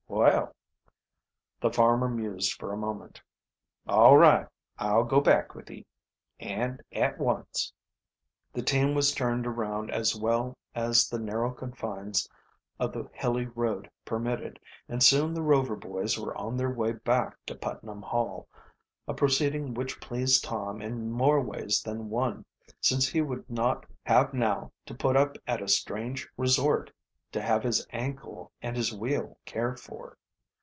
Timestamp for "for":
2.59-2.73, 29.79-30.17